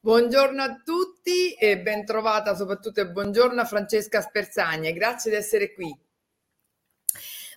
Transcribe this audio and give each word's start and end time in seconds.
Buongiorno 0.00 0.62
a 0.62 0.82
tutti 0.84 1.52
e 1.54 1.80
ben 1.80 2.04
trovata 2.04 2.54
soprattutto 2.54 3.00
e 3.00 3.08
buongiorno 3.08 3.60
a 3.60 3.64
Francesca 3.64 4.20
Sperzagna, 4.20 4.90
grazie 4.92 5.30
di 5.30 5.36
essere 5.36 5.72
qui. 5.72 5.92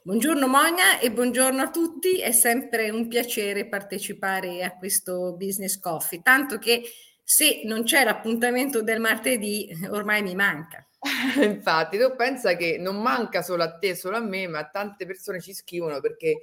Buongiorno 0.01 0.47
Monia 0.47 0.99
e 0.99 1.11
buongiorno 1.11 1.61
a 1.61 1.69
tutti, 1.69 2.19
è 2.19 2.31
sempre 2.31 2.89
un 2.89 3.07
piacere 3.07 3.67
partecipare 3.67 4.63
a 4.63 4.75
questo 4.75 5.33
Business 5.33 5.79
Coffee, 5.79 6.21
tanto 6.23 6.57
che 6.57 6.81
se 7.23 7.61
non 7.65 7.83
c'è 7.83 8.03
l'appuntamento 8.03 8.81
del 8.81 8.99
martedì 8.99 9.69
ormai 9.89 10.23
mi 10.23 10.33
manca. 10.33 10.83
Infatti, 11.43 11.99
tu 11.99 12.15
pensa 12.15 12.55
che 12.55 12.77
non 12.79 13.01
manca 13.01 13.41
solo 13.43 13.63
a 13.63 13.77
te, 13.77 13.93
solo 13.93 14.17
a 14.17 14.21
me, 14.21 14.47
ma 14.47 14.67
tante 14.67 15.05
persone 15.05 15.39
ci 15.39 15.53
scrivono 15.53 15.99
perché 15.99 16.39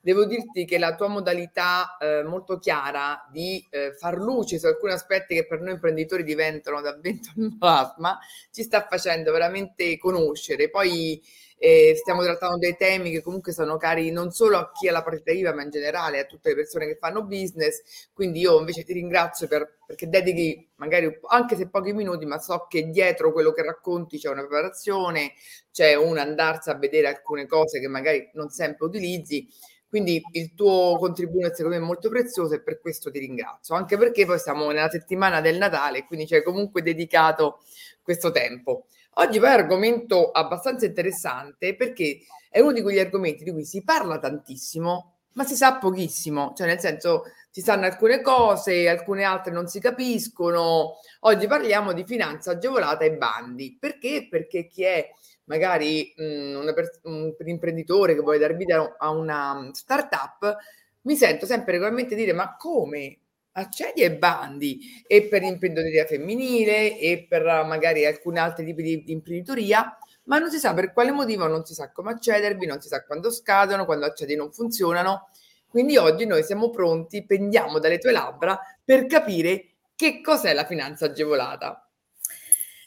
devo 0.00 0.24
dirti 0.24 0.64
che 0.64 0.78
la 0.78 0.94
tua 0.94 1.08
modalità 1.08 1.96
eh, 1.98 2.22
molto 2.22 2.58
chiara 2.58 3.28
di 3.30 3.66
eh, 3.70 3.92
far 3.92 4.16
luce 4.16 4.58
su 4.58 4.66
alcuni 4.66 4.92
aspetti 4.92 5.34
che 5.34 5.46
per 5.46 5.60
noi 5.60 5.74
imprenditori 5.74 6.24
diventano 6.24 6.80
da 6.80 6.96
vento 6.98 7.30
al 7.36 7.56
plasma 7.58 8.18
ci 8.50 8.62
sta 8.62 8.86
facendo 8.88 9.30
veramente 9.32 9.98
conoscere. 9.98 10.70
Poi 10.70 11.22
eh, 11.62 11.94
stiamo 11.94 12.22
trattando 12.22 12.56
dei 12.56 12.74
temi 12.74 13.10
che 13.10 13.20
comunque 13.20 13.52
sono 13.52 13.76
cari 13.76 14.10
non 14.10 14.30
solo 14.30 14.56
a 14.56 14.70
chi 14.72 14.88
ha 14.88 14.92
la 14.92 15.02
partita 15.02 15.30
IVA, 15.30 15.52
ma 15.52 15.62
in 15.62 15.68
generale 15.68 16.20
a 16.20 16.24
tutte 16.24 16.48
le 16.48 16.54
persone 16.54 16.86
che 16.86 16.96
fanno 16.98 17.22
business. 17.24 18.08
Quindi 18.14 18.40
io 18.40 18.58
invece 18.58 18.82
ti 18.82 18.94
ringrazio 18.94 19.46
per, 19.46 19.76
perché 19.84 20.08
dedichi 20.08 20.66
magari 20.76 21.20
anche 21.28 21.56
se 21.56 21.68
pochi 21.68 21.92
minuti, 21.92 22.24
ma 22.24 22.38
so 22.38 22.66
che 22.66 22.88
dietro 22.88 23.30
quello 23.32 23.52
che 23.52 23.62
racconti 23.62 24.16
c'è 24.18 24.30
una 24.30 24.40
preparazione, 24.46 25.34
c'è 25.70 25.94
un 25.94 26.16
andarsi 26.16 26.70
a 26.70 26.78
vedere 26.78 27.08
alcune 27.08 27.46
cose 27.46 27.78
che 27.78 27.88
magari 27.88 28.30
non 28.32 28.48
sempre 28.48 28.86
utilizzi 28.86 29.46
quindi 29.90 30.22
il 30.32 30.54
tuo 30.54 30.96
contributo 30.98 31.48
secondo 31.52 31.76
me 31.76 31.82
è 31.82 31.84
molto 31.84 32.08
prezioso 32.08 32.54
e 32.54 32.62
per 32.62 32.80
questo 32.80 33.10
ti 33.10 33.18
ringrazio, 33.18 33.74
anche 33.74 33.98
perché 33.98 34.24
poi 34.24 34.38
siamo 34.38 34.70
nella 34.70 34.88
settimana 34.88 35.40
del 35.40 35.58
Natale, 35.58 36.04
quindi 36.06 36.28
ci 36.28 36.36
hai 36.36 36.44
comunque 36.44 36.80
dedicato 36.80 37.58
questo 38.00 38.30
tempo. 38.30 38.86
Oggi 39.14 39.40
poi 39.40 39.48
è 39.48 39.54
un 39.54 39.60
argomento 39.60 40.30
abbastanza 40.30 40.86
interessante 40.86 41.74
perché 41.74 42.20
è 42.48 42.60
uno 42.60 42.72
di 42.72 42.82
quegli 42.82 43.00
argomenti 43.00 43.42
di 43.42 43.50
cui 43.50 43.64
si 43.64 43.82
parla 43.82 44.20
tantissimo, 44.20 45.19
ma 45.34 45.44
si 45.44 45.54
sa 45.56 45.76
pochissimo, 45.78 46.52
cioè 46.56 46.66
nel 46.66 46.80
senso 46.80 47.24
si 47.50 47.60
sanno 47.60 47.84
alcune 47.86 48.20
cose, 48.20 48.88
alcune 48.88 49.24
altre 49.24 49.52
non 49.52 49.66
si 49.66 49.80
capiscono. 49.80 50.96
Oggi 51.20 51.46
parliamo 51.46 51.92
di 51.92 52.04
finanza 52.04 52.52
agevolata 52.52 53.04
e 53.04 53.12
bandi. 53.16 53.76
Perché? 53.78 54.26
Perché 54.30 54.66
chi 54.66 54.84
è 54.84 55.08
magari 55.44 56.12
mh, 56.16 56.72
pers- 56.74 57.00
un 57.04 57.34
imprenditore 57.44 58.14
che 58.14 58.20
vuole 58.20 58.38
dar 58.38 58.54
vita 58.56 58.94
a 58.98 59.10
una 59.10 59.68
startup, 59.72 60.56
mi 61.02 61.16
sento 61.16 61.46
sempre 61.46 61.72
regolarmente 61.72 62.14
dire 62.14 62.32
ma 62.32 62.56
come? 62.56 63.18
Accedi 63.52 64.04
ai 64.04 64.16
bandi 64.16 65.02
e 65.06 65.24
per 65.24 65.42
l'imprenditoria 65.42 66.06
femminile 66.06 66.98
e 66.98 67.26
per 67.28 67.42
magari 67.66 68.06
alcuni 68.06 68.38
altri 68.38 68.64
tipi 68.64 68.82
di, 68.82 69.02
di 69.02 69.12
imprenditoria, 69.12 69.98
ma 70.24 70.38
non 70.38 70.50
si 70.50 70.58
sa 70.58 70.72
per 70.72 70.92
quale 70.92 71.10
motivo, 71.10 71.46
non 71.46 71.64
si 71.64 71.74
sa 71.74 71.90
come 71.90 72.12
accedervi, 72.12 72.66
non 72.66 72.80
si 72.80 72.88
sa 72.88 73.04
quando 73.04 73.30
scadono, 73.30 73.84
quando 73.84 74.06
accedi 74.06 74.36
non 74.36 74.52
funzionano. 74.52 75.28
Quindi 75.66 75.96
oggi 75.96 76.26
noi 76.26 76.42
siamo 76.42 76.70
pronti, 76.70 77.24
pendiamo 77.24 77.78
dalle 77.78 77.98
tue 77.98 78.12
labbra 78.12 78.58
per 78.84 79.06
capire 79.06 79.74
che 79.94 80.20
cos'è 80.20 80.52
la 80.52 80.64
finanza 80.64 81.06
agevolata. 81.06 81.88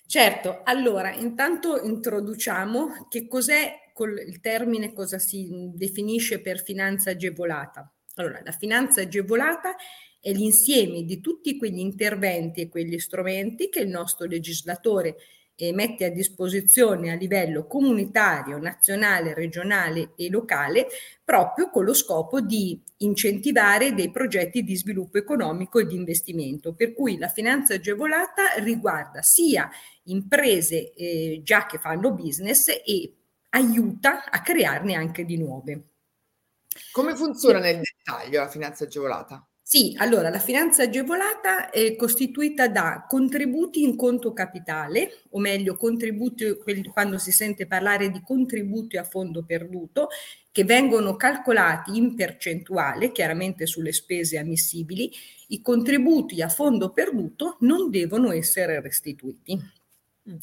Certo, 0.06 0.62
allora 0.64 1.12
intanto 1.12 1.82
introduciamo 1.82 3.08
che 3.10 3.28
cos'è 3.28 3.82
il 4.28 4.40
termine, 4.42 4.94
cosa 4.94 5.18
si 5.20 5.72
definisce 5.74 6.42
per 6.42 6.62
finanza 6.62 7.12
agevolata. 7.12 7.90
Allora, 8.16 8.42
la 8.44 8.52
finanza 8.52 9.02
agevolata 9.02 9.76
è 10.24 10.32
l'insieme 10.32 11.04
di 11.04 11.20
tutti 11.20 11.58
quegli 11.58 11.80
interventi 11.80 12.62
e 12.62 12.70
quegli 12.70 12.98
strumenti 12.98 13.68
che 13.68 13.82
il 13.82 13.90
nostro 13.90 14.26
legislatore 14.26 15.18
e 15.54 15.74
mette 15.74 16.06
a 16.06 16.10
disposizione 16.10 17.12
a 17.12 17.16
livello 17.16 17.68
comunitario, 17.68 18.58
nazionale, 18.58 19.34
regionale 19.34 20.14
e 20.16 20.30
locale 20.30 20.88
proprio 21.26 21.70
con 21.70 21.84
lo 21.84 21.94
scopo 21.94 22.40
di 22.40 22.82
incentivare 23.00 23.94
dei 23.94 24.12
progetti 24.12 24.64
di 24.64 24.78
sviluppo 24.78 25.18
economico 25.18 25.80
e 25.80 25.88
di 25.88 25.96
investimento. 25.96 26.74
Per 26.74 26.94
cui 26.94 27.18
la 27.18 27.28
finanza 27.28 27.74
agevolata 27.74 28.54
riguarda 28.60 29.22
sia 29.22 29.70
imprese 30.04 30.94
eh, 30.94 31.42
già 31.44 31.66
che 31.66 31.80
fanno 31.80 32.14
business 32.14 32.70
e 32.70 33.14
aiuta 33.50 34.24
a 34.30 34.42
crearne 34.42 34.94
anche 34.94 35.26
di 35.26 35.38
nuove. 35.38 35.84
Come 36.94 37.14
funziona 37.14 37.60
nel 37.60 37.82
dettaglio 37.82 38.40
la 38.40 38.48
finanza 38.48 38.86
agevolata? 38.86 39.46
Sì, 39.76 39.96
allora 39.98 40.30
la 40.30 40.38
finanza 40.38 40.84
agevolata 40.84 41.72
è 41.72 41.96
costituita 41.96 42.68
da 42.68 43.06
contributi 43.10 43.82
in 43.82 43.96
conto 43.96 44.32
capitale, 44.32 45.24
o 45.32 45.40
meglio 45.40 45.76
contributi 45.78 46.58
quando 46.92 47.18
si 47.18 47.32
sente 47.32 47.66
parlare 47.66 48.12
di 48.12 48.22
contributi 48.24 48.98
a 48.98 49.04
fondo 49.04 49.44
perduto, 49.44 50.10
che 50.52 50.64
vengono 50.64 51.16
calcolati 51.16 51.98
in 51.98 52.14
percentuale, 52.14 53.12
chiaramente 53.12 53.66
sulle 53.66 53.94
spese 53.94 54.38
ammissibili. 54.38 55.10
I 55.48 55.62
contributi 55.64 56.44
a 56.44 56.50
fondo 56.50 56.92
perduto 56.92 57.58
non 57.62 57.90
devono 57.90 58.32
essere 58.32 58.80
restituiti. 58.80 59.58
Mm. 60.30 60.38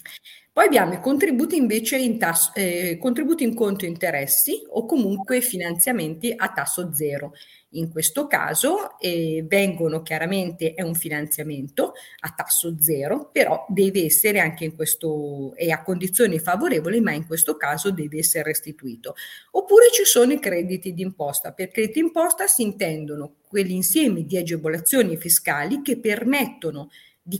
Poi 0.52 0.66
abbiamo 0.66 0.92
i 0.92 1.00
contributi 1.00 1.56
invece 1.56 1.96
in, 1.96 2.18
tasso, 2.18 2.52
eh, 2.54 2.98
contributi 3.00 3.44
in 3.44 3.54
conto 3.54 3.86
interessi 3.86 4.62
o 4.68 4.84
comunque 4.84 5.40
finanziamenti 5.40 6.34
a 6.36 6.52
tasso 6.52 6.92
zero. 6.92 7.32
In 7.74 7.90
questo 7.90 8.26
caso 8.26 8.98
eh, 8.98 9.44
vengono 9.46 10.02
chiaramente, 10.02 10.74
è 10.74 10.82
un 10.82 10.94
finanziamento 10.94 11.94
a 12.18 12.34
tasso 12.36 12.76
zero, 12.80 13.30
però 13.32 13.64
deve 13.68 14.04
essere 14.04 14.40
anche 14.40 14.64
in 14.64 14.74
questo, 14.74 15.54
è 15.54 15.70
a 15.70 15.82
condizioni 15.82 16.38
favorevoli, 16.40 17.00
ma 17.00 17.12
in 17.12 17.26
questo 17.26 17.56
caso 17.56 17.90
deve 17.90 18.18
essere 18.18 18.44
restituito. 18.44 19.14
Oppure 19.52 19.86
ci 19.92 20.04
sono 20.04 20.32
i 20.32 20.40
crediti 20.40 20.92
d'imposta. 20.92 21.52
Per 21.52 21.70
crediti 21.70 22.00
d'imposta 22.00 22.46
si 22.48 22.62
intendono 22.62 23.36
quegli 23.48 23.72
insiemi 23.72 24.26
di 24.26 24.36
agevolazioni 24.36 25.16
fiscali 25.16 25.80
che 25.80 25.98
permettono 25.98 26.90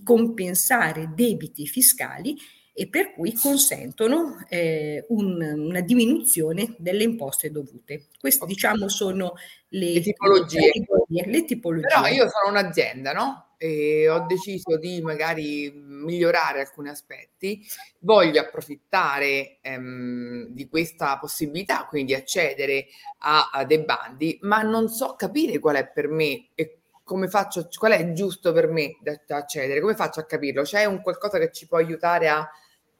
compensare 0.03 1.13
debiti 1.15 1.67
fiscali 1.67 2.37
e 2.81 2.89
per 2.89 3.13
cui 3.13 3.35
consentono 3.35 4.43
eh, 4.49 5.05
un, 5.09 5.39
una 5.43 5.81
diminuzione 5.81 6.75
delle 6.79 7.03
imposte 7.03 7.51
dovute. 7.51 8.07
Queste 8.19 8.47
diciamo 8.47 8.89
sono 8.89 9.35
le, 9.69 9.93
le, 9.93 10.01
tipologie. 10.01 10.73
le 11.09 11.45
tipologie. 11.45 11.87
Però 11.89 12.07
io 12.07 12.27
sono 12.31 12.59
un'azienda, 12.59 13.13
no? 13.13 13.49
E 13.59 14.09
ho 14.09 14.25
deciso 14.27 14.79
di 14.79 15.03
magari 15.03 15.71
migliorare 15.75 16.61
alcuni 16.61 16.89
aspetti, 16.89 17.61
voglio 17.99 18.41
approfittare 18.41 19.59
ehm, 19.61 20.47
di 20.49 20.67
questa 20.67 21.19
possibilità, 21.19 21.85
quindi 21.85 22.15
accedere 22.15 22.87
a, 23.19 23.51
a 23.53 23.65
dei 23.67 23.85
bandi, 23.85 24.39
ma 24.43 24.63
non 24.63 24.89
so 24.89 25.15
capire 25.17 25.59
qual 25.59 25.77
è 25.77 25.87
per 25.87 26.09
me 26.09 26.49
e 26.55 26.80
come 27.11 27.27
faccio, 27.27 27.69
qual 27.77 27.91
è 27.91 28.13
giusto 28.13 28.53
per 28.53 28.69
me 28.69 28.97
da, 29.03 29.21
da 29.27 29.39
accedere? 29.39 29.81
Come 29.81 29.97
faccio 29.97 30.21
a 30.21 30.27
capirlo? 30.27 30.63
C'è 30.63 30.85
un 30.85 31.03
qualcosa 31.03 31.41
che 31.41 31.51
ci 31.51 31.67
può 31.67 31.79
aiutare 31.79 32.29
a 32.29 32.49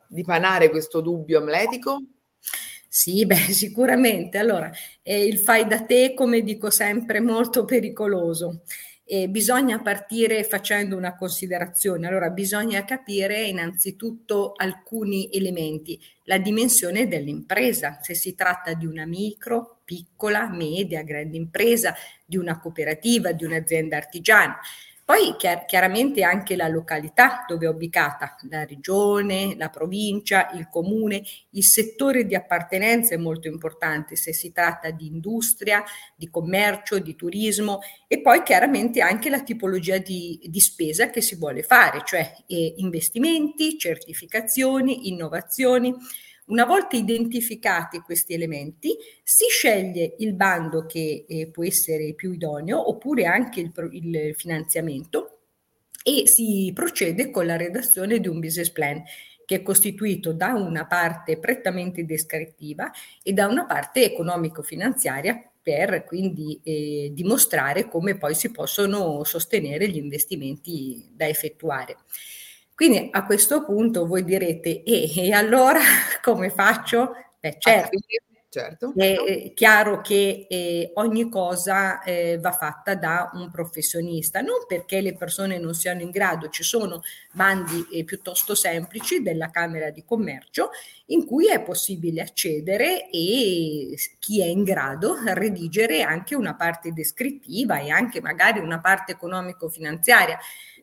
dipanare 0.09 0.69
questo 0.69 1.01
dubbio 1.01 1.39
amletico? 1.39 2.03
Sì, 2.89 3.25
beh, 3.25 3.37
sicuramente. 3.55 4.37
Allora, 4.37 4.69
eh, 5.03 5.25
il 5.25 5.39
fai 5.39 5.65
da 5.69 5.83
te, 5.83 6.13
come 6.15 6.43
dico 6.43 6.71
sempre, 6.71 7.21
molto 7.21 7.65
pericoloso. 7.65 8.63
Eh, 9.05 9.29
bisogna 9.29 9.81
partire 9.81 10.43
facendo 10.43 10.97
una 10.97 11.15
considerazione. 11.15 12.09
Allora, 12.09 12.31
bisogna 12.31 12.85
capire 12.85 13.45
innanzitutto 13.45 14.55
alcuni 14.57 15.31
elementi. 15.33 16.01
La 16.25 16.39
dimensione 16.39 17.07
dell'impresa, 17.07 17.99
se 18.03 18.15
si 18.15 18.35
tratta 18.35 18.75
di 18.75 18.87
una 18.87 19.07
micro, 19.07 19.80
piccola, 19.91 20.49
media, 20.49 21.03
grande 21.03 21.37
impresa, 21.37 21.93
di 22.25 22.37
una 22.37 22.61
cooperativa, 22.61 23.33
di 23.33 23.45
un'azienda 23.45 23.97
artigiana. 23.97 24.57
Poi 25.05 25.35
chiar- 25.37 25.65
chiaramente 25.65 26.23
anche 26.23 26.55
la 26.55 26.69
località 26.69 27.45
dove 27.49 27.67
è 27.67 27.69
ubicata, 27.69 28.37
la 28.49 28.65
regione, 28.65 29.57
la 29.57 29.69
provincia, 29.69 30.51
il 30.55 30.69
comune, 30.71 31.21
il 31.51 31.65
settore 31.65 32.25
di 32.25 32.37
appartenenza 32.37 33.15
è 33.15 33.19
molto 33.19 33.49
importante 33.49 34.15
se 34.15 34.33
si 34.33 34.53
tratta 34.53 34.91
di 34.91 35.09
industria, 35.09 35.83
di 36.15 36.31
commercio, 36.31 37.01
di 37.01 37.17
turismo 37.17 37.81
e 38.07 38.21
poi 38.21 38.45
chiaramente 38.45 39.01
anche 39.01 39.31
la 39.31 39.43
tipologia 39.43 39.99
di, 39.99 40.39
di 40.45 40.61
spesa 40.61 41.11
che 41.11 41.21
si 41.21 41.35
vuole 41.35 41.65
fare, 41.65 42.03
cioè 42.05 42.33
eh, 42.47 42.75
investimenti, 42.77 43.77
certificazioni, 43.77 45.09
innovazioni. 45.09 45.93
Una 46.51 46.65
volta 46.65 46.97
identificati 46.97 48.01
questi 48.01 48.35
elementi, 48.35 48.97
si 49.23 49.47
sceglie 49.49 50.17
il 50.19 50.35
bando 50.35 50.85
che 50.85 51.25
eh, 51.29 51.49
può 51.49 51.65
essere 51.65 52.13
più 52.15 52.33
idoneo 52.33 52.89
oppure 52.89 53.27
anche 53.27 53.61
il, 53.61 53.73
il 53.93 54.35
finanziamento 54.35 55.39
e 56.03 56.27
si 56.27 56.73
procede 56.75 57.31
con 57.31 57.47
la 57.47 57.57
redazione 57.57 58.19
di 58.19 58.27
un 58.27 58.41
business 58.41 58.71
plan 58.71 59.01
che 59.45 59.57
è 59.57 59.63
costituito 59.63 60.33
da 60.33 60.55
una 60.55 60.87
parte 60.87 61.39
prettamente 61.39 62.05
descrittiva 62.05 62.91
e 63.23 63.33
da 63.33 63.47
una 63.47 63.67
parte 63.67 64.05
economico-finanziaria 64.05 65.53
per 65.63 66.05
quindi 66.05 66.61
eh, 66.65 67.11
dimostrare 67.13 67.87
come 67.87 68.17
poi 68.17 68.35
si 68.35 68.51
possono 68.51 69.23
sostenere 69.23 69.89
gli 69.89 69.99
investimenti 69.99 71.11
da 71.13 71.29
effettuare. 71.29 71.97
Quindi 72.81 73.11
a 73.13 73.27
questo 73.27 73.63
punto 73.63 74.07
voi 74.07 74.25
direte, 74.25 74.83
e, 74.83 75.13
e 75.15 75.33
allora 75.33 75.81
come 76.25 76.49
faccio? 76.49 77.13
Beh, 77.39 77.57
certo, 77.59 77.99
Certo. 78.49 78.93
È 78.97 79.53
chiaro 79.55 80.01
che 80.01 80.47
eh, 80.49 80.91
ogni 80.95 81.29
cosa 81.29 82.03
eh, 82.03 82.39
va 82.41 82.51
fatta 82.51 82.97
da 82.97 83.31
un 83.35 83.49
professionista, 83.49 84.41
non 84.41 84.65
perché 84.67 85.01
le 85.03 85.15
persone 85.15 85.59
non 85.59 85.73
siano 85.73 86.01
in 86.01 86.11
grado, 86.11 86.49
ci 86.49 86.65
sono 86.65 87.03
bandi 87.33 87.87
eh, 87.93 88.03
piuttosto 88.03 88.57
semplici 88.57 89.23
della 89.23 89.51
Camera 89.51 89.91
di 89.91 90.03
Commercio 90.05 90.71
in 91.07 91.27
cui 91.27 91.49
è 91.49 91.63
possibile 91.63 92.23
accedere 92.23 93.09
e 93.11 93.95
chi 94.19 94.41
è 94.41 94.47
in 94.47 94.65
grado 94.65 95.17
redigere 95.27 96.03
anche 96.03 96.35
una 96.35 96.57
parte 96.57 96.93
descrittiva 96.93 97.79
e 97.79 97.91
anche 97.91 98.21
magari 98.21 98.59
una 98.59 98.81
parte 98.81 99.13
economico-finanziaria 99.13 100.39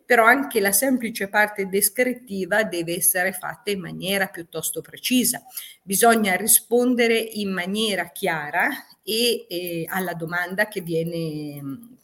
però 0.08 0.24
anche 0.24 0.62
la 0.62 0.72
semplice 0.72 1.28
parte 1.28 1.68
descrittiva 1.68 2.64
deve 2.64 2.96
essere 2.96 3.34
fatta 3.34 3.72
in 3.72 3.82
maniera 3.82 4.28
piuttosto 4.28 4.80
precisa. 4.80 5.44
Bisogna 5.84 6.34
rispondere 6.36 7.18
in 7.18 7.52
maniera 7.52 8.10
chiara 8.12 8.70
e, 9.04 9.46
e 9.50 9.86
alla, 9.90 10.14
domanda 10.14 10.70
viene, 10.82 11.62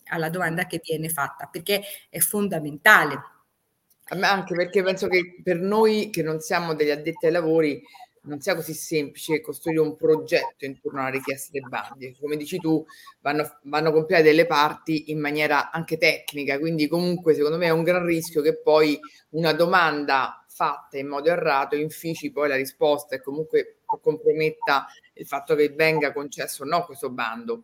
alla 0.07 0.29
domanda 0.29 0.67
che 0.67 0.81
viene 0.83 1.07
fatta, 1.07 1.47
perché 1.49 1.81
è 2.09 2.19
fondamentale. 2.19 3.21
Anche 4.09 4.53
perché 4.53 4.83
penso 4.83 5.07
che 5.07 5.39
per 5.41 5.59
noi 5.59 6.09
che 6.09 6.23
non 6.23 6.41
siamo 6.41 6.73
degli 6.73 6.91
addetti 6.91 7.27
ai 7.27 7.31
lavori 7.31 7.81
non 8.23 8.39
sia 8.39 8.55
così 8.55 8.73
semplice 8.73 9.41
costruire 9.41 9.81
un 9.81 9.95
progetto 9.95 10.65
intorno 10.65 11.01
alla 11.01 11.09
richiesta 11.09 11.49
dei 11.51 11.61
bandi. 11.67 12.15
Come 12.19 12.37
dici 12.37 12.57
tu, 12.57 12.85
vanno, 13.21 13.59
vanno 13.63 13.91
compilate 13.91 14.23
delle 14.23 14.45
parti 14.45 15.11
in 15.11 15.19
maniera 15.19 15.71
anche 15.71 15.97
tecnica, 15.97 16.59
quindi 16.59 16.87
comunque 16.87 17.33
secondo 17.33 17.57
me 17.57 17.67
è 17.67 17.71
un 17.71 17.83
gran 17.83 18.05
rischio 18.05 18.41
che 18.41 18.57
poi 18.57 18.99
una 19.29 19.53
domanda 19.53 20.43
fatta 20.47 20.97
in 20.97 21.07
modo 21.07 21.29
errato 21.29 21.75
infici 21.75 22.31
poi 22.31 22.47
la 22.47 22.55
risposta 22.55 23.15
e 23.15 23.21
comunque 23.21 23.79
comprometta 23.85 24.85
il 25.13 25.25
fatto 25.25 25.55
che 25.55 25.69
venga 25.69 26.13
concesso 26.13 26.63
o 26.63 26.65
no 26.65 26.85
questo 26.85 27.09
bando. 27.09 27.63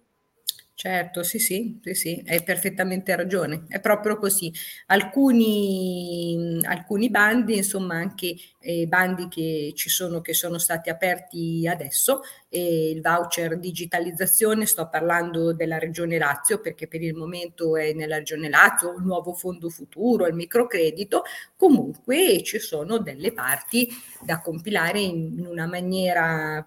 Certo, 0.81 1.23
sì, 1.23 1.39
sì, 1.39 1.77
sì, 1.83 1.93
sì, 1.93 2.23
hai 2.25 2.41
perfettamente 2.41 3.13
ragione, 3.13 3.65
è 3.67 3.81
proprio 3.81 4.15
così. 4.17 4.49
Alcuni, 4.85 6.57
alcuni 6.63 7.09
bandi, 7.09 7.57
insomma 7.57 7.95
anche 7.95 8.33
eh, 8.61 8.85
bandi 8.87 9.27
che 9.27 9.73
ci 9.75 9.89
sono, 9.89 10.21
che 10.21 10.33
sono 10.33 10.57
stati 10.57 10.89
aperti 10.89 11.67
adesso, 11.67 12.21
eh, 12.47 12.91
il 12.91 13.01
voucher 13.01 13.59
digitalizzazione, 13.59 14.65
sto 14.65 14.87
parlando 14.87 15.51
della 15.53 15.77
Regione 15.79 16.17
Lazio 16.17 16.61
perché 16.61 16.87
per 16.87 17.01
il 17.01 17.13
momento 17.13 17.75
è 17.75 17.91
nella 17.91 18.15
Regione 18.15 18.47
Lazio, 18.47 18.93
il 18.95 19.03
nuovo 19.03 19.33
fondo 19.33 19.67
futuro, 19.69 20.27
il 20.27 20.33
microcredito, 20.33 21.23
comunque 21.57 22.41
ci 22.43 22.57
sono 22.59 22.99
delle 22.99 23.33
parti 23.33 23.89
da 24.21 24.39
compilare 24.39 24.99
in, 25.01 25.39
in 25.39 25.45
una 25.45 25.65
maniera 25.67 26.65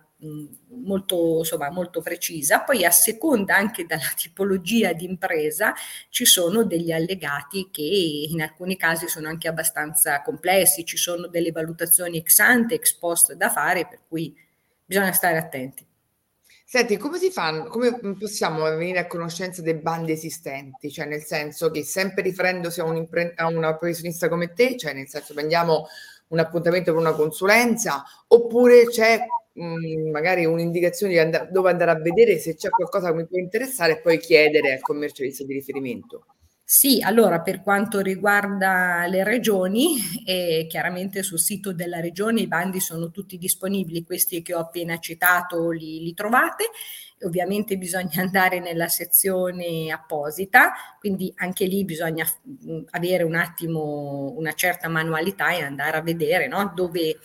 molto, 0.69 1.39
insomma, 1.39 1.71
molto 1.71 2.01
precisa. 2.01 2.61
Poi 2.61 2.85
a 2.85 2.91
seconda 2.91 3.57
anche 3.57 3.85
dalla 3.87 4.11
tipologia 4.17 4.93
di 4.93 5.05
impresa 5.05 5.75
ci 6.09 6.25
sono 6.25 6.65
degli 6.65 6.93
allegati 6.93 7.69
che 7.71 7.83
in 7.83 8.41
alcuni 8.43 8.77
casi 8.77 9.09
sono 9.09 9.29
anche 9.29 9.49
abbastanza 9.49 10.23
complessi, 10.23 10.85
ci 10.85 10.97
sono 10.97 11.27
delle 11.27 11.51
valutazioni 11.51 12.19
ex 12.19 12.39
ante, 12.39 12.75
ex 12.75 12.95
post 12.95 13.33
da 13.35 13.51
fare, 13.51 13.87
per 13.87 14.01
cui 14.09 14.35
bisogna 14.85 15.13
stare 15.13 15.39
attenti. 15.39 15.87
Senti, 16.73 16.97
come 16.97 17.19
si 17.19 17.31
fanno, 17.31 17.65
come 17.65 18.01
possiamo 18.19 18.63
venire 18.63 18.99
a 18.99 19.07
conoscenza 19.07 19.61
dei 19.61 19.75
bandi 19.75 20.13
esistenti? 20.13 20.91
Cioè, 20.91 21.05
nel 21.05 21.23
senso 21.23 21.71
che 21.71 21.85
sempre 21.85 22.23
riferendosi 22.23 22.81
a, 22.81 22.85
un 22.85 23.07
a 23.37 23.47
una 23.47 23.77
professionista 23.77 24.31
come 24.31 24.55
te, 24.55 24.79
cioè 24.79 24.95
nel 24.95 25.07
senso 25.07 25.35
prendiamo 25.35 25.87
un 26.33 26.39
appuntamento 26.39 26.93
per 26.93 27.01
una 27.01 27.13
consulenza, 27.13 28.03
oppure 28.29 28.87
c'è 28.87 29.25
mh, 29.53 30.11
magari 30.11 30.45
un'indicazione 30.45 31.13
di 31.13 31.19
and- 31.19 31.51
dove 31.51 31.71
andare 31.71 31.91
a 31.91 32.01
vedere 32.01 32.39
se 32.39 32.57
c'è 32.57 32.71
qualcosa 32.71 33.11
che 33.11 33.17
mi 33.17 33.27
può 33.27 33.39
interessare 33.39 33.93
e 33.93 34.01
poi 34.01 34.19
chiedere 34.19 34.73
al 34.73 34.81
commercialista 34.81 35.45
di 35.45 35.53
riferimento. 35.53 36.25
Sì, 36.65 37.03
allora 37.03 37.43
per 37.43 37.61
quanto 37.61 38.01
riguarda 38.01 39.05
le 39.07 39.25
regioni, 39.25 39.97
eh, 40.25 40.67
chiaramente 40.71 41.23
sul 41.23 41.39
sito 41.39 41.75
della 41.75 42.01
regione 42.01 42.41
i 42.41 42.47
bandi 42.47 42.81
sono 42.81 43.11
tutti 43.11 43.37
disponibili, 43.37 44.05
questi 44.05 44.41
che 44.41 44.55
ho 44.55 44.61
appena 44.61 44.97
citato 44.99 45.69
li, 45.69 46.03
li 46.03 46.15
trovate, 46.15 46.71
ovviamente 47.25 47.77
bisogna 47.77 48.23
andare 48.23 48.61
nella 48.61 48.89
sezione 48.89 49.91
apposita, 49.91 50.73
quindi 50.99 51.33
anche 51.37 51.67
lì 51.67 51.85
bisogna 51.85 52.27
avere 52.91 53.23
un 53.23 53.35
attimo 53.35 54.35
una 54.37 54.53
certa 54.53 54.89
manualità 54.89 55.53
e 55.53 55.63
andare 55.63 55.97
a 55.97 56.03
vedere 56.03 56.47
no? 56.49 56.73
dove 56.75 57.19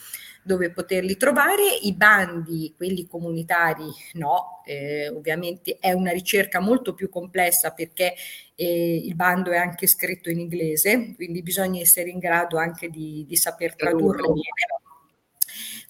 dove 0.47 0.71
poterli 0.71 1.17
trovare, 1.17 1.63
i 1.81 1.93
bandi, 1.93 2.73
quelli 2.77 3.05
comunitari 3.05 3.83
no, 4.13 4.61
eh, 4.63 5.09
ovviamente 5.09 5.75
è 5.77 5.91
una 5.91 6.11
ricerca 6.11 6.61
molto 6.61 6.93
più 6.93 7.09
complessa 7.09 7.71
perché 7.71 8.13
eh, 8.55 8.95
il 8.95 9.13
bando 9.13 9.51
è 9.51 9.57
anche 9.57 9.87
scritto 9.87 10.29
in 10.29 10.39
inglese, 10.39 11.13
quindi 11.15 11.41
bisogna 11.41 11.81
essere 11.81 12.09
in 12.09 12.19
grado 12.19 12.57
anche 12.57 12.89
di, 12.89 13.25
di 13.27 13.35
saper 13.35 13.75
tradurlo 13.75 14.29
bene. 14.29 14.86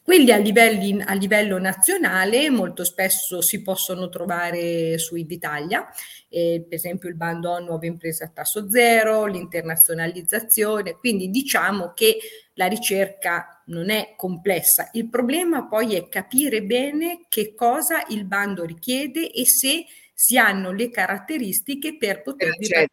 Quelli 0.08 0.32
a, 0.32 0.38
livelli, 0.38 1.02
a, 1.06 1.12
livello 1.16 1.60
nazionale 1.60 2.50
molto 2.50 2.86
spesso 2.86 3.42
si 3.42 3.62
possono 3.62 4.08
trovare 4.08 4.98
su 5.00 5.18
Invitalia, 5.18 5.86
eh, 6.30 6.64
per 6.66 6.78
esempio 6.78 7.10
il 7.10 7.16
bando 7.16 7.52
a 7.52 7.60
nuova 7.60 7.88
impresa 7.88 8.24
a 8.24 8.30
tasso 8.30 8.70
zero, 8.70 9.26
l'internazionalizzazione, 9.26 10.96
quindi 10.96 11.30
diciamo 11.30 11.92
che 11.94 12.20
la 12.54 12.68
ricerca 12.68 13.62
non 13.66 13.90
è 13.90 14.14
complessa. 14.16 14.92
Il 14.94 15.10
problema 15.10 15.68
poi 15.68 15.96
è 15.96 16.08
capire 16.08 16.64
bene 16.64 17.26
che 17.28 17.54
cosa 17.54 18.06
il 18.08 18.24
bando 18.24 18.64
richiede 18.64 19.30
e 19.30 19.46
se 19.46 19.84
si 20.14 20.38
hanno 20.38 20.72
le 20.72 20.90
caratteristiche 20.90 21.98
per 21.98 22.24
partecipare. 22.24 22.88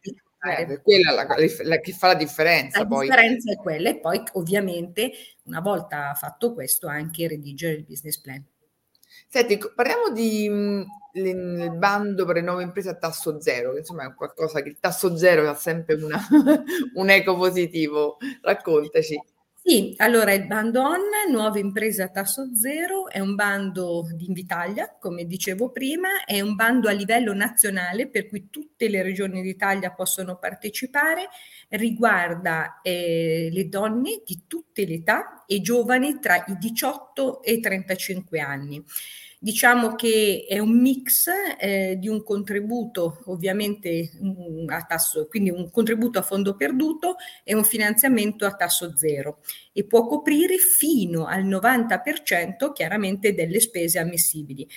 Eh, 0.45 0.81
quella 0.81 1.11
la, 1.11 1.27
la, 1.63 1.79
che 1.79 1.91
fa 1.93 2.07
la 2.07 2.15
differenza. 2.15 2.79
La 2.79 2.85
poi. 2.85 3.07
differenza 3.07 3.51
è 3.51 3.55
quella 3.55 3.89
e 3.89 3.99
poi 3.99 4.21
ovviamente 4.33 5.11
una 5.43 5.59
volta 5.59 6.13
fatto 6.13 6.53
questo 6.53 6.87
anche 6.87 7.27
redigere 7.27 7.73
il 7.73 7.83
business 7.83 8.19
plan. 8.19 8.43
Senti, 9.27 9.59
parliamo 9.73 10.11
di 10.11 10.47
mh, 10.47 10.85
il 11.13 11.71
bando 11.77 12.25
per 12.25 12.35
le 12.35 12.41
nuove 12.41 12.63
imprese 12.63 12.89
a 12.89 12.95
tasso 12.95 13.41
zero, 13.41 13.73
che 13.73 13.79
insomma 13.79 14.05
è 14.05 14.13
qualcosa 14.13 14.61
che 14.61 14.69
il 14.69 14.79
tasso 14.79 15.17
zero 15.17 15.49
ha 15.49 15.55
sempre 15.55 15.95
una, 15.95 16.19
un 16.95 17.09
eco 17.09 17.35
positivo. 17.35 18.17
Raccontaci. 18.41 19.21
Sì, 19.67 19.95
allora 19.97 20.31
il 20.31 20.45
bando 20.45 20.81
ON, 20.83 21.01
nuova 21.31 21.57
impresa 21.57 22.03
a 22.03 22.09
tasso 22.09 22.55
zero, 22.55 23.09
è 23.09 23.17
un 23.19 23.33
bando 23.33 24.05
di 24.13 24.27
Invitalia, 24.27 24.95
come 24.99 25.25
dicevo 25.25 25.71
prima, 25.71 26.23
è 26.23 26.39
un 26.39 26.53
bando 26.53 26.87
a 26.87 26.91
livello 26.91 27.33
nazionale 27.33 28.07
per 28.07 28.27
cui 28.27 28.49
tutte 28.51 28.87
le 28.89 29.01
regioni 29.01 29.41
d'Italia 29.41 29.91
possono 29.91 30.37
partecipare, 30.37 31.29
riguarda 31.69 32.79
eh, 32.83 33.49
le 33.51 33.67
donne 33.67 34.21
di 34.23 34.43
tutte 34.45 34.85
le 34.85 34.93
età 34.95 35.45
e 35.47 35.61
giovani 35.61 36.19
tra 36.19 36.43
i 36.47 36.57
18 36.59 37.41
e 37.41 37.53
i 37.53 37.59
35 37.59 38.39
anni. 38.39 38.83
Diciamo 39.45 39.93
che 39.93 40.47
è 40.49 40.57
un 40.57 40.81
mix 40.81 41.27
eh, 41.59 41.97
di 41.99 42.07
un 42.07 42.23
contributo 42.23 43.21
ovviamente 43.25 44.09
um, 44.19 44.65
a 44.69 44.81
tasso, 44.81 45.27
quindi 45.27 45.51
un 45.51 45.69
contributo 45.69 46.17
a 46.17 46.23
fondo 46.23 46.55
perduto 46.55 47.17
e 47.43 47.53
un 47.53 47.63
finanziamento 47.63 48.47
a 48.47 48.55
tasso 48.55 48.97
zero 48.97 49.41
e 49.71 49.85
può 49.85 50.07
coprire 50.07 50.57
fino 50.57 51.27
al 51.27 51.45
90% 51.45 52.73
chiaramente 52.73 53.35
delle 53.35 53.59
spese 53.59 53.99
ammissibili. 53.99 54.67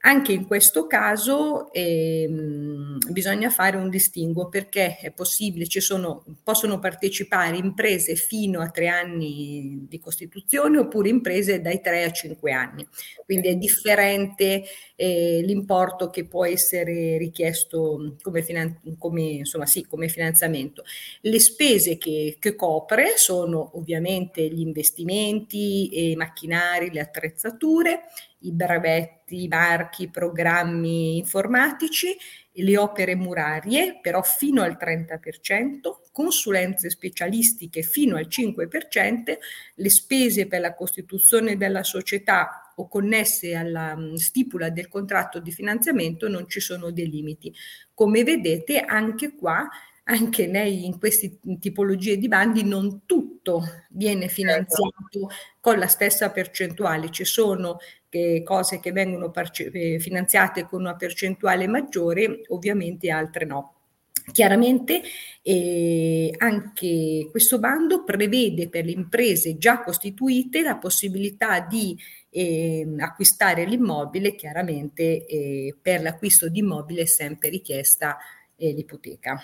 Anche 0.00 0.30
in 0.30 0.46
questo 0.46 0.86
caso 0.86 1.72
ehm, 1.72 2.98
bisogna 3.10 3.50
fare 3.50 3.76
un 3.76 3.90
distinguo 3.90 4.48
perché 4.48 4.96
è 4.96 5.10
possibile, 5.10 5.66
ci 5.66 5.80
sono, 5.80 6.24
possono 6.44 6.78
partecipare 6.78 7.56
imprese 7.56 8.14
fino 8.14 8.60
a 8.60 8.70
tre 8.70 8.86
anni 8.86 9.86
di 9.88 9.98
costituzione 9.98 10.78
oppure 10.78 11.08
imprese 11.08 11.60
dai 11.60 11.80
tre 11.80 12.04
a 12.04 12.12
cinque 12.12 12.52
anni. 12.52 12.86
Quindi 13.24 13.48
è 13.48 13.56
differente 13.56 14.62
eh, 14.94 15.42
l'importo 15.44 16.10
che 16.10 16.26
può 16.28 16.44
essere 16.44 17.18
richiesto 17.18 18.16
come, 18.22 18.42
finan- 18.44 18.96
come, 18.98 19.22
insomma, 19.22 19.66
sì, 19.66 19.84
come 19.84 20.08
finanziamento. 20.08 20.84
Le 21.22 21.40
spese 21.40 21.98
che, 21.98 22.36
che, 22.38 22.54
copre 22.54 23.16
sono 23.16 23.72
ovviamente 23.74 24.46
gli 24.48 24.60
investimenti, 24.60 26.10
i 26.10 26.16
macchinari, 26.16 26.92
le 26.92 27.00
attrezzature, 27.00 28.02
i 28.40 28.52
brevetti, 28.52 29.42
i 29.44 29.48
marchi, 29.48 30.04
i 30.04 30.10
programmi 30.10 31.16
informatici, 31.18 32.16
le 32.52 32.76
opere 32.76 33.14
murarie, 33.14 33.98
però 34.00 34.22
fino 34.22 34.62
al 34.62 34.76
30%, 34.80 36.10
consulenze 36.12 36.90
specialistiche 36.90 37.82
fino 37.82 38.16
al 38.16 38.26
5%, 38.28 39.36
le 39.74 39.90
spese 39.90 40.46
per 40.46 40.60
la 40.60 40.74
costituzione 40.74 41.56
della 41.56 41.84
società 41.84 42.72
o 42.76 42.88
connesse 42.88 43.54
alla 43.54 43.96
mm, 43.96 44.14
stipula 44.14 44.70
del 44.70 44.88
contratto 44.88 45.40
di 45.40 45.52
finanziamento 45.52 46.28
non 46.28 46.48
ci 46.48 46.60
sono 46.60 46.90
dei 46.90 47.08
limiti. 47.08 47.54
Come 47.94 48.24
vedete 48.24 48.80
anche 48.80 49.34
qua 49.34 49.68
anche 50.10 50.46
nei, 50.46 50.86
in 50.86 50.98
queste 50.98 51.38
tipologie 51.60 52.16
di 52.16 52.28
bandi 52.28 52.64
non 52.64 53.02
tutto 53.04 53.62
viene 53.90 54.28
certo. 54.28 54.34
finanziato 54.34 55.30
con 55.60 55.78
la 55.78 55.86
stessa 55.86 56.30
percentuale, 56.30 57.10
ci 57.10 57.24
sono 57.24 57.78
eh, 58.08 58.42
cose 58.42 58.80
che 58.80 58.92
vengono 58.92 59.30
parce- 59.30 59.70
eh, 59.70 59.98
finanziate 59.98 60.64
con 60.64 60.80
una 60.80 60.96
percentuale 60.96 61.66
maggiore, 61.66 62.40
ovviamente 62.48 63.10
altre 63.10 63.44
no. 63.44 63.74
Chiaramente 64.32 65.02
eh, 65.42 66.34
anche 66.36 67.28
questo 67.30 67.58
bando 67.58 68.04
prevede 68.04 68.68
per 68.68 68.84
le 68.84 68.90
imprese 68.92 69.56
già 69.56 69.82
costituite 69.82 70.60
la 70.60 70.76
possibilità 70.76 71.60
di 71.60 71.96
eh, 72.30 72.86
acquistare 72.98 73.64
l'immobile, 73.64 74.34
chiaramente 74.34 75.26
eh, 75.26 75.74
per 75.80 76.02
l'acquisto 76.02 76.48
di 76.48 76.58
immobile 76.58 77.02
è 77.02 77.06
sempre 77.06 77.48
richiesta 77.48 78.18
eh, 78.56 78.72
l'ipoteca. 78.72 79.40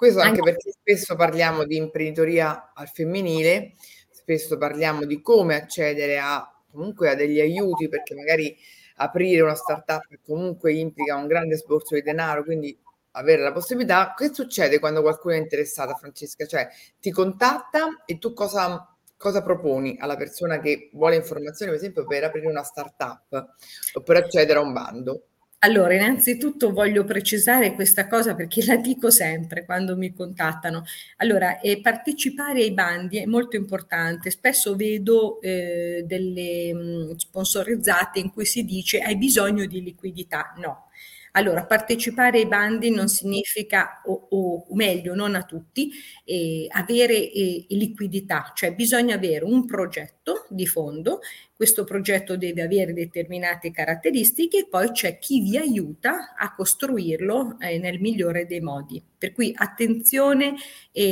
Questo 0.00 0.20
anche 0.20 0.40
perché 0.40 0.70
spesso 0.70 1.14
parliamo 1.14 1.64
di 1.64 1.76
imprenditoria 1.76 2.72
al 2.72 2.88
femminile, 2.88 3.74
spesso 4.08 4.56
parliamo 4.56 5.04
di 5.04 5.20
come 5.20 5.56
accedere 5.56 6.18
a 6.18 6.50
comunque 6.70 7.10
a 7.10 7.14
degli 7.14 7.38
aiuti, 7.38 7.86
perché 7.86 8.14
magari 8.14 8.56
aprire 8.96 9.42
una 9.42 9.54
startup 9.54 10.06
comunque 10.24 10.72
implica 10.72 11.16
un 11.16 11.26
grande 11.26 11.58
sforzo 11.58 11.96
di 11.96 12.00
denaro, 12.00 12.44
quindi 12.44 12.74
avere 13.10 13.42
la 13.42 13.52
possibilità. 13.52 14.14
Che 14.16 14.32
succede 14.32 14.78
quando 14.78 15.02
qualcuno 15.02 15.34
è 15.34 15.38
interessata, 15.38 15.92
Francesca? 15.92 16.46
Cioè 16.46 16.66
ti 16.98 17.10
contatta 17.10 18.02
e 18.06 18.16
tu 18.16 18.32
cosa, 18.32 18.96
cosa 19.18 19.42
proponi 19.42 19.98
alla 20.00 20.16
persona 20.16 20.60
che 20.60 20.88
vuole 20.94 21.16
informazioni, 21.16 21.72
per 21.72 21.78
esempio, 21.78 22.06
per 22.06 22.24
aprire 22.24 22.46
una 22.46 22.62
startup 22.62 23.54
o 23.92 24.00
per 24.00 24.16
accedere 24.16 24.60
a 24.60 24.62
un 24.62 24.72
bando? 24.72 25.24
Allora, 25.62 25.92
innanzitutto 25.94 26.72
voglio 26.72 27.04
precisare 27.04 27.74
questa 27.74 28.06
cosa 28.08 28.34
perché 28.34 28.64
la 28.64 28.76
dico 28.76 29.10
sempre 29.10 29.66
quando 29.66 29.94
mi 29.94 30.10
contattano. 30.14 30.84
Allora, 31.18 31.60
eh, 31.60 31.80
partecipare 31.82 32.62
ai 32.62 32.72
bandi 32.72 33.18
è 33.18 33.26
molto 33.26 33.56
importante. 33.56 34.30
Spesso 34.30 34.74
vedo 34.74 35.38
eh, 35.42 36.02
delle 36.06 36.72
mh, 36.72 37.16
sponsorizzate 37.16 38.18
in 38.20 38.32
cui 38.32 38.46
si 38.46 38.64
dice 38.64 39.00
hai 39.00 39.16
bisogno 39.18 39.66
di 39.66 39.82
liquidità. 39.82 40.54
No, 40.56 40.88
allora, 41.32 41.64
partecipare 41.64 42.38
ai 42.38 42.46
bandi 42.46 42.90
non 42.90 43.08
significa, 43.08 44.02
o, 44.04 44.26
o 44.30 44.74
meglio, 44.74 45.14
non 45.14 45.34
a 45.34 45.44
tutti, 45.44 45.90
eh, 46.24 46.66
avere 46.70 47.30
eh, 47.30 47.66
liquidità, 47.68 48.52
cioè 48.54 48.74
bisogna 48.74 49.14
avere 49.14 49.44
un 49.44 49.64
progetto 49.64 50.46
di 50.48 50.66
fondo, 50.66 51.20
questo 51.54 51.84
progetto 51.84 52.36
deve 52.36 52.62
avere 52.62 52.92
determinate 52.92 53.70
caratteristiche 53.70 54.60
e 54.60 54.66
poi 54.68 54.90
c'è 54.92 55.18
chi 55.18 55.40
vi 55.42 55.58
aiuta 55.58 56.34
a 56.34 56.54
costruirlo 56.54 57.58
eh, 57.60 57.78
nel 57.78 58.00
migliore 58.00 58.46
dei 58.46 58.60
modi. 58.60 59.02
Per 59.18 59.32
cui 59.32 59.52
attenzione 59.54 60.54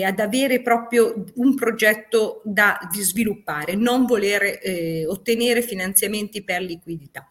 ad 0.04 0.18
avere 0.18 0.62
proprio 0.62 1.24
un 1.34 1.54
progetto 1.54 2.40
da 2.44 2.78
sviluppare, 2.90 3.74
non 3.74 4.06
voler 4.06 4.58
eh, 4.62 5.06
ottenere 5.06 5.60
finanziamenti 5.60 6.42
per 6.42 6.62
liquidità 6.62 7.30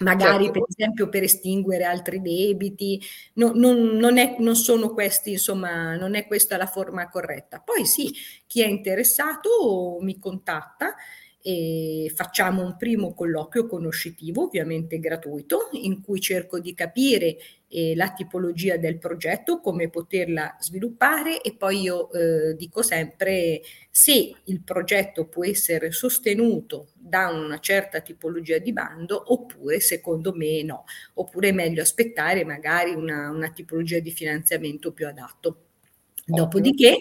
magari 0.00 0.44
certo. 0.44 0.60
per 0.60 0.68
esempio 0.68 1.08
per 1.08 1.22
estinguere 1.22 1.84
altri 1.84 2.20
debiti, 2.20 3.00
no, 3.34 3.52
non, 3.54 3.78
non, 3.96 4.18
è, 4.18 4.36
non, 4.38 4.56
sono 4.56 4.92
questi, 4.92 5.32
insomma, 5.32 5.96
non 5.96 6.14
è 6.14 6.26
questa 6.26 6.56
la 6.56 6.66
forma 6.66 7.08
corretta. 7.08 7.60
Poi 7.60 7.86
sì, 7.86 8.12
chi 8.46 8.62
è 8.62 8.66
interessato 8.66 9.98
mi 10.00 10.18
contatta 10.18 10.94
e 11.42 12.12
facciamo 12.14 12.62
un 12.62 12.76
primo 12.76 13.14
colloquio 13.14 13.66
conoscitivo, 13.66 14.44
ovviamente 14.44 14.98
gratuito, 14.98 15.68
in 15.72 16.02
cui 16.02 16.20
cerco 16.20 16.58
di 16.58 16.74
capire 16.74 17.36
eh, 17.68 17.94
la 17.94 18.12
tipologia 18.12 18.76
del 18.76 18.98
progetto, 18.98 19.60
come 19.60 19.88
poterla 19.88 20.56
sviluppare 20.60 21.40
e 21.40 21.54
poi 21.56 21.80
io 21.82 22.10
eh, 22.12 22.54
dico 22.56 22.82
sempre 22.82 23.62
se 23.90 24.34
il 24.44 24.62
progetto 24.62 25.26
può 25.26 25.44
essere 25.44 25.92
sostenuto 25.92 26.88
da 26.94 27.28
una 27.28 27.58
certa 27.58 28.00
tipologia 28.00 28.58
di 28.58 28.72
bando 28.72 29.32
oppure 29.32 29.80
secondo 29.80 30.32
me 30.34 30.62
no, 30.62 30.84
oppure 31.14 31.48
è 31.48 31.52
meglio 31.52 31.82
aspettare 31.82 32.44
magari 32.44 32.92
una, 32.94 33.30
una 33.30 33.50
tipologia 33.50 33.98
di 33.98 34.10
finanziamento 34.10 34.92
più 34.92 35.06
adatto. 35.06 35.69
Dopodiché, 36.30 36.98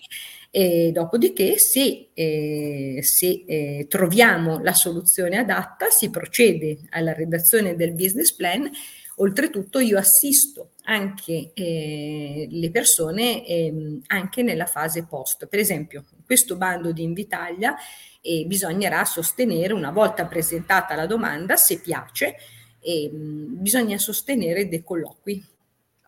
eh, 0.51 0.91
dopodiché 0.91 1.57
se, 1.57 2.09
eh, 2.13 2.99
se 3.01 3.43
eh, 3.45 3.85
troviamo 3.87 4.59
la 4.61 4.73
soluzione 4.73 5.37
adatta, 5.37 5.89
si 5.89 6.09
procede 6.09 6.79
alla 6.89 7.13
redazione 7.13 7.75
del 7.75 7.93
business 7.93 8.33
plan. 8.33 8.69
Oltretutto 9.17 9.79
io 9.79 9.97
assisto 9.97 10.71
anche 10.83 11.51
eh, 11.53 12.47
le 12.49 12.71
persone 12.71 13.45
ehm, 13.45 14.01
anche 14.07 14.43
nella 14.43 14.65
fase 14.65 15.05
post. 15.05 15.47
Per 15.47 15.59
esempio, 15.59 16.05
questo 16.25 16.55
bando 16.55 16.91
di 16.93 17.03
Invitalia 17.03 17.75
eh, 18.21 18.45
bisognerà 18.47 19.03
sostenere, 19.05 19.73
una 19.73 19.91
volta 19.91 20.25
presentata 20.25 20.95
la 20.95 21.05
domanda, 21.05 21.57
se 21.57 21.81
piace, 21.81 22.35
ehm, 22.79 23.61
bisogna 23.61 23.97
sostenere 23.97 24.67
dei 24.67 24.83
colloqui 24.83 25.45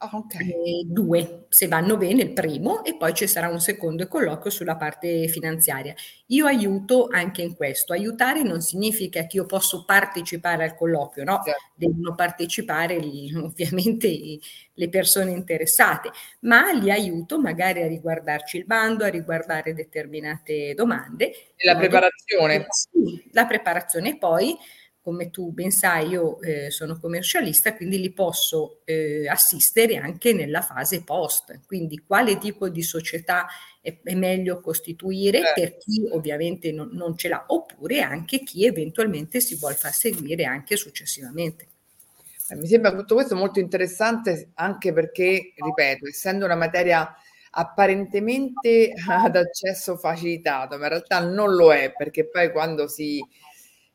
Oh, 0.03 0.17
okay. 0.17 0.84
due, 0.88 1.46
se 1.50 1.67
vanno 1.67 1.96
bene, 1.96 2.24
il 2.24 2.34
primo, 2.34 2.84
e 2.84 2.96
poi 2.98 3.13
ci 3.13 3.27
sarà 3.27 3.50
un 3.50 3.60
secondo 3.60 4.08
colloquio 4.08 4.50
sulla 4.50 4.75
parte 4.75 5.27
finanziaria. 5.27 5.93
Io 6.27 6.48
aiuto 6.48 7.08
anche 7.12 7.43
in 7.43 7.55
questo. 7.55 7.93
Aiutare 7.93 8.41
non 8.41 8.62
significa 8.62 9.27
che 9.27 9.38
io 9.38 9.46
posso 9.46 9.86
partecipare 9.86 10.63
al 10.63 10.75
colloquio, 10.75 11.24
no? 11.24 11.41
Certo. 11.46 11.62
Devono 11.75 12.15
partecipare 12.15 12.96
ovviamente 13.38 14.39
le 14.74 14.89
persone 14.89 15.31
interessate, 15.31 16.10
ma 16.41 16.72
li 16.72 16.89
aiuto 16.89 17.39
magari 17.39 17.84
a 17.84 17.88
riguardarci 17.88 18.58
il 18.58 18.65
bando, 18.65 19.03
a 19.03 19.10
riguardare 19.10 19.75
determinate 19.75 20.74
domande. 20.74 21.29
E 21.55 21.67
la 21.67 21.77
preparazione. 21.77 22.65
Sì, 22.70 23.29
la 23.34 23.46
preparazione. 23.46 24.17
Poi 24.17 24.58
come 25.01 25.31
tu 25.31 25.51
ben 25.51 25.72
sai, 25.72 26.10
io 26.10 26.39
eh, 26.41 26.70
sono 26.70 27.00
commercialista, 27.00 27.75
quindi 27.75 28.00
li 28.00 28.12
posso 28.12 28.81
eh, 28.86 29.27
assistere 29.27 29.98
anche 29.98 30.31
nella 30.34 30.62
fase 30.62 31.03
post. 31.03 31.62
Quindi 31.65 32.03
quale 32.05 32.38
tipo 32.38 32.70
di 32.70 32.84
società 32.84 33.48
è, 33.81 33.98
è 34.03 34.13
meglio 34.13 34.62
costituire 34.62 35.39
eh. 35.39 35.51
per 35.55 35.77
chi 35.77 36.08
ovviamente 36.12 36.72
non, 36.72 36.89
non, 36.93 37.17
ce 37.17 37.29
l'ha, 37.29 37.43
oppure 37.48 38.01
anche 38.01 38.43
chi 38.43 38.65
eventualmente 38.65 39.41
si 39.41 39.55
vuole 39.55 39.75
far 39.75 39.93
seguire 39.93 40.46
anche 40.46 40.75
successivamente. 40.75 41.67
Eh, 42.50 42.55
mi 42.55 42.67
sembra 42.67 42.93
tutto 42.93 43.15
questo 43.15 43.36
molto 43.36 43.60
interessante 43.60 44.51
anche 44.55 44.93
perché, 44.93 45.53
ripeto, 45.55 46.08
essendo 46.08 46.46
una 46.46 46.55
materia 46.55 47.12
apparentemente 47.53 48.93
ad 49.10 49.36
accesso 49.36 49.98
facilitato, 49.98 50.77
ma 50.77 50.84
in 50.84 50.89
realtà 50.89 51.20
non 51.22 51.55
lo 51.55 51.74
è 51.74 51.91
perché 51.91 52.27
poi 52.27 52.51
quando 52.51 52.88
si 52.88 53.20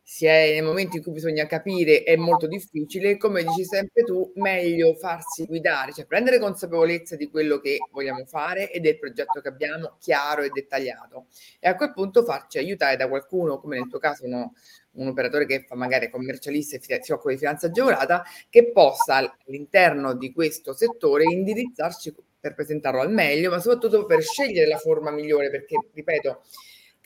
si 0.09 0.25
è 0.25 0.53
nei 0.53 0.63
momenti 0.63 0.99
in 0.99 1.03
cui 1.03 1.11
bisogna 1.11 1.47
capire 1.47 2.05
è 2.05 2.15
molto 2.15 2.47
difficile, 2.47 3.17
come 3.17 3.43
dici 3.43 3.65
sempre 3.65 4.05
tu, 4.05 4.31
meglio 4.37 4.95
farsi 4.95 5.45
guidare, 5.47 5.93
cioè 5.93 6.07
prendere 6.07 6.39
consapevolezza 6.39 7.17
di 7.17 7.29
quello 7.29 7.59
che 7.59 7.79
vogliamo 7.91 8.25
fare 8.25 8.71
e 8.71 8.79
del 8.79 9.01
progetto 9.01 9.41
che 9.41 9.49
abbiamo 9.49 9.97
chiaro 9.99 10.43
e 10.43 10.51
dettagliato. 10.51 11.27
E 11.59 11.69
a 11.69 11.75
quel 11.75 11.93
punto 11.93 12.23
farci 12.23 12.59
aiutare 12.59 12.97
da 12.97 13.09
qualcuno, 13.09 13.59
come 13.59 13.79
nel 13.79 13.89
tuo 13.89 13.99
caso 13.99 14.25
uno, 14.27 14.55
un 14.93 15.09
operatore 15.09 15.45
che 15.45 15.65
fa 15.67 15.75
magari 15.75 16.09
commercialista 16.09 16.77
e 16.77 17.03
si 17.03 17.11
occupa 17.11 17.31
di 17.31 17.39
finanza 17.39 17.67
agevolata, 17.67 18.23
che 18.49 18.71
possa 18.71 19.17
all'interno 19.17 20.15
di 20.15 20.33
questo 20.33 20.73
settore 20.73 21.25
indirizzarci 21.25 22.15
per 22.39 22.55
presentarlo 22.55 23.01
al 23.01 23.11
meglio, 23.11 23.51
ma 23.51 23.59
soprattutto 23.59 24.07
per 24.07 24.23
scegliere 24.23 24.69
la 24.69 24.79
forma 24.79 25.11
migliore, 25.11 25.51
perché 25.51 25.75
ripeto, 25.93 26.43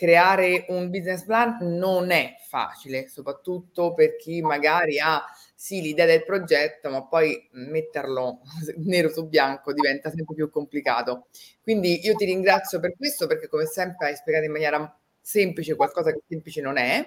creare 0.00 0.64
un 0.68 0.88
business 0.88 1.24
plan 1.24 1.58
non 1.60 2.10
è 2.10 2.34
facile, 2.48 3.06
soprattutto 3.06 3.92
per 3.92 4.16
chi 4.16 4.40
magari 4.40 4.98
ha 4.98 5.22
sì 5.54 5.82
l'idea 5.82 6.06
del 6.06 6.24
progetto, 6.24 6.88
ma 6.88 7.04
poi 7.04 7.50
metterlo 7.52 8.40
nero 8.86 9.10
su 9.10 9.28
bianco 9.28 9.74
diventa 9.74 10.08
sempre 10.08 10.34
più 10.34 10.48
complicato. 10.48 11.26
Quindi 11.60 12.00
io 12.02 12.14
ti 12.14 12.24
ringrazio 12.24 12.80
per 12.80 12.96
questo 12.96 13.26
perché 13.26 13.46
come 13.46 13.66
sempre 13.66 14.06
hai 14.06 14.16
spiegato 14.16 14.46
in 14.46 14.52
maniera 14.52 14.98
semplice 15.20 15.74
qualcosa 15.74 16.12
che 16.12 16.22
semplice 16.26 16.62
non 16.62 16.78
è. 16.78 17.04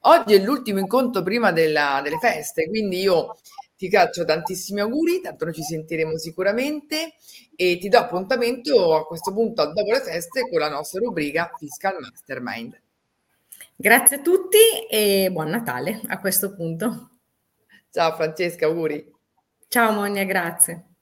Oggi 0.00 0.34
è 0.34 0.38
l'ultimo 0.38 0.80
incontro 0.80 1.22
prima 1.22 1.52
della, 1.52 2.00
delle 2.02 2.18
feste, 2.18 2.68
quindi 2.68 3.02
io 3.02 3.36
ti 3.76 3.90
faccio 3.90 4.24
tantissimi 4.24 4.80
auguri, 4.80 5.20
tanto 5.20 5.44
noi 5.44 5.54
ci 5.54 5.62
sentiremo 5.62 6.16
sicuramente 6.16 7.14
e 7.54 7.78
ti 7.78 7.88
do 7.88 7.98
appuntamento 7.98 8.94
a 8.94 9.06
questo 9.06 9.32
punto 9.32 9.64
dopo 9.66 9.92
le 9.92 10.00
feste 10.00 10.48
con 10.48 10.58
la 10.58 10.68
nostra 10.68 11.00
rubrica 11.00 11.50
Fiscal 11.58 11.96
Mastermind. 12.00 12.80
Grazie 13.74 14.16
a 14.16 14.20
tutti 14.20 14.58
e 14.90 15.28
buon 15.30 15.50
Natale 15.50 16.00
a 16.06 16.18
questo 16.18 16.54
punto. 16.54 17.10
Ciao 17.90 18.14
Francesca, 18.14 18.66
auguri. 18.66 19.12
Ciao 19.68 19.92
Monia, 19.92 20.24
grazie. 20.24 20.95